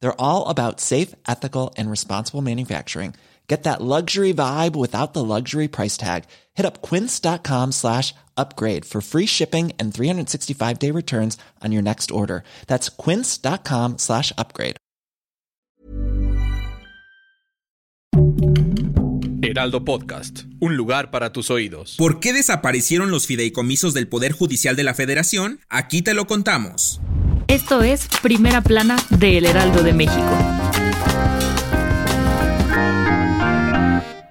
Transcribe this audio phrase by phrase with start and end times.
[0.00, 3.14] They're all about safe, ethical, and responsible manufacturing.
[3.48, 6.24] Get that luxury vibe without the luxury price tag.
[6.54, 12.10] Hit up quince.com slash upgrade for free shipping and 365 day returns on your next
[12.10, 12.44] order.
[12.66, 14.76] That's quince.com slash upgrade.
[19.40, 21.96] Heraldo Podcast, un lugar para tus oídos.
[21.96, 25.60] ¿Por qué desaparecieron los fideicomisos del Poder Judicial de la Federación?
[25.70, 27.00] Aquí te lo contamos.
[27.48, 30.38] Esto es Primera Plana de El Heraldo de México.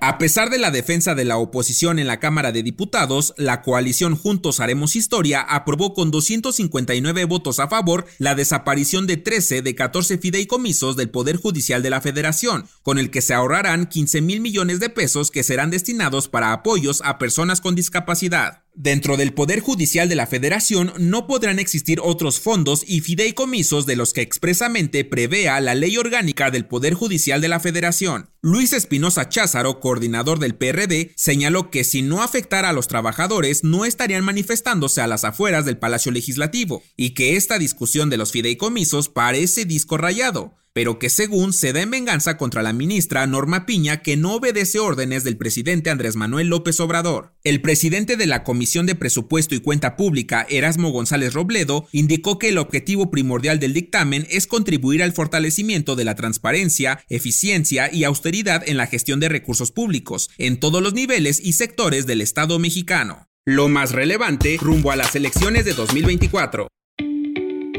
[0.00, 4.16] A pesar de la defensa de la oposición en la Cámara de Diputados, la coalición
[4.16, 10.18] Juntos Haremos Historia aprobó con 259 votos a favor la desaparición de 13 de 14
[10.18, 14.78] fideicomisos del Poder Judicial de la Federación, con el que se ahorrarán 15 mil millones
[14.78, 18.62] de pesos que serán destinados para apoyos a personas con discapacidad.
[18.74, 23.96] Dentro del Poder Judicial de la Federación no podrán existir otros fondos y fideicomisos de
[23.96, 28.30] los que expresamente prevea la Ley Orgánica del Poder Judicial de la Federación.
[28.42, 33.84] Luis Espinosa Cházaro, coordinador del PRD, señaló que si no afectara a los trabajadores no
[33.84, 39.08] estarían manifestándose a las afueras del Palacio Legislativo y que esta discusión de los fideicomisos
[39.08, 44.02] parece disco rayado pero que según se da en venganza contra la ministra Norma Piña
[44.02, 47.34] que no obedece órdenes del presidente Andrés Manuel López Obrador.
[47.42, 52.48] El presidente de la Comisión de Presupuesto y Cuenta Pública, Erasmo González Robledo, indicó que
[52.48, 58.62] el objetivo primordial del dictamen es contribuir al fortalecimiento de la transparencia, eficiencia y austeridad
[58.66, 63.26] en la gestión de recursos públicos, en todos los niveles y sectores del Estado mexicano.
[63.46, 66.68] Lo más relevante rumbo a las elecciones de 2024.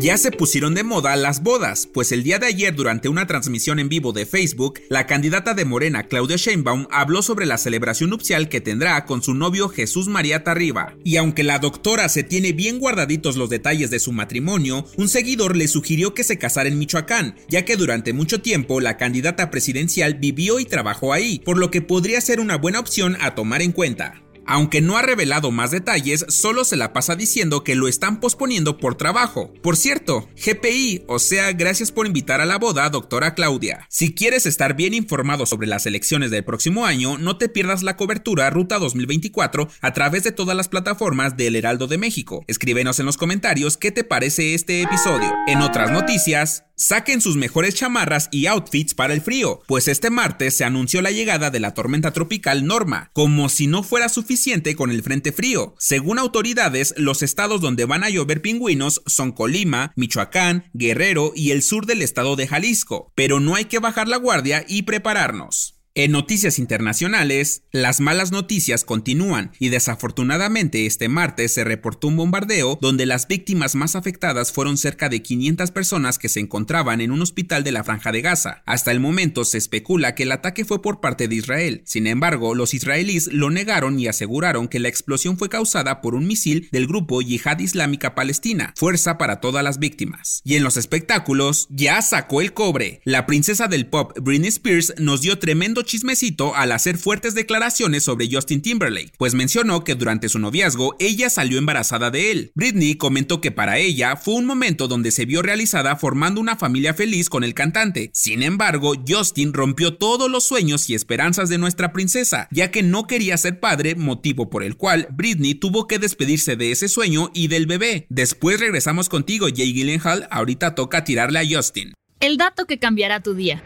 [0.00, 3.78] Ya se pusieron de moda las bodas, pues el día de ayer durante una transmisión
[3.78, 8.48] en vivo de Facebook, la candidata de Morena Claudia Sheinbaum habló sobre la celebración nupcial
[8.48, 10.94] que tendrá con su novio Jesús María Tarriba.
[11.04, 15.54] Y aunque la doctora se tiene bien guardaditos los detalles de su matrimonio, un seguidor
[15.54, 20.14] le sugirió que se casara en Michoacán, ya que durante mucho tiempo la candidata presidencial
[20.14, 23.72] vivió y trabajó ahí, por lo que podría ser una buena opción a tomar en
[23.72, 24.22] cuenta.
[24.46, 28.78] Aunque no ha revelado más detalles, solo se la pasa diciendo que lo están posponiendo
[28.78, 29.52] por trabajo.
[29.62, 33.86] Por cierto, GPI, o sea, gracias por invitar a la boda, doctora Claudia.
[33.88, 37.96] Si quieres estar bien informado sobre las elecciones del próximo año, no te pierdas la
[37.96, 42.44] cobertura Ruta 2024 a través de todas las plataformas del Heraldo de México.
[42.46, 45.32] Escríbenos en los comentarios qué te parece este episodio.
[45.46, 50.56] En otras noticias, Saquen sus mejores chamarras y outfits para el frío, pues este martes
[50.56, 54.90] se anunció la llegada de la tormenta tropical Norma, como si no fuera suficiente con
[54.90, 55.74] el frente frío.
[55.78, 61.60] Según autoridades, los estados donde van a llover pingüinos son Colima, Michoacán, Guerrero y el
[61.60, 65.79] sur del estado de Jalisco, pero no hay que bajar la guardia y prepararnos.
[65.96, 72.78] En noticias internacionales, las malas noticias continúan y desafortunadamente este martes se reportó un bombardeo
[72.80, 77.20] donde las víctimas más afectadas fueron cerca de 500 personas que se encontraban en un
[77.22, 78.62] hospital de la franja de Gaza.
[78.66, 81.82] Hasta el momento se especula que el ataque fue por parte de Israel.
[81.84, 86.28] Sin embargo, los israelíes lo negaron y aseguraron que la explosión fue causada por un
[86.28, 90.40] misil del grupo Yihad Islámica Palestina, fuerza para todas las víctimas.
[90.44, 93.00] Y en los espectáculos, ya sacó el cobre.
[93.04, 98.28] La princesa del pop Britney Spears nos dio tremendo chismecito al hacer fuertes declaraciones sobre
[98.30, 102.52] Justin Timberlake, pues mencionó que durante su noviazgo ella salió embarazada de él.
[102.54, 106.94] Britney comentó que para ella fue un momento donde se vio realizada formando una familia
[106.94, 108.10] feliz con el cantante.
[108.14, 113.08] Sin embargo, Justin rompió todos los sueños y esperanzas de nuestra princesa, ya que no
[113.08, 117.48] quería ser padre, motivo por el cual Britney tuvo que despedirse de ese sueño y
[117.48, 118.06] del bebé.
[118.10, 121.94] Después regresamos contigo, Jay Gyllenhaal, ahorita toca tirarle a Justin.
[122.20, 123.64] El dato que cambiará tu día.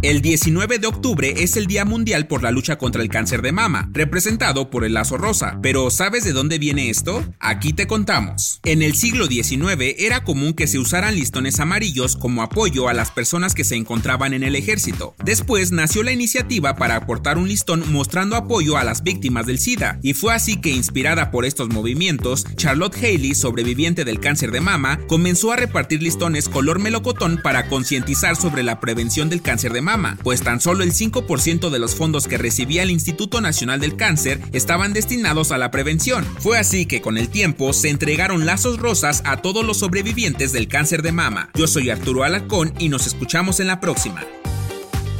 [0.00, 3.50] El 19 de octubre es el Día Mundial por la lucha contra el cáncer de
[3.50, 5.58] mama, representado por el lazo rosa.
[5.60, 7.24] Pero ¿sabes de dónde viene esto?
[7.40, 8.60] Aquí te contamos.
[8.62, 13.10] En el siglo XIX era común que se usaran listones amarillos como apoyo a las
[13.10, 15.16] personas que se encontraban en el ejército.
[15.24, 19.98] Después nació la iniciativa para aportar un listón mostrando apoyo a las víctimas del SIDA,
[20.04, 25.00] y fue así que inspirada por estos movimientos, Charlotte Haley, sobreviviente del cáncer de mama,
[25.08, 29.87] comenzó a repartir listones color melocotón para concientizar sobre la prevención del cáncer de mama
[30.22, 34.40] pues tan solo el 5% de los fondos que recibía el Instituto Nacional del Cáncer
[34.52, 36.26] estaban destinados a la prevención.
[36.40, 40.68] Fue así que con el tiempo se entregaron lazos rosas a todos los sobrevivientes del
[40.68, 41.48] cáncer de mama.
[41.54, 44.24] Yo soy Arturo Alarcón y nos escuchamos en la próxima.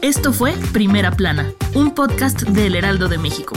[0.00, 3.56] Esto fue Primera Plana, un podcast del Heraldo de México.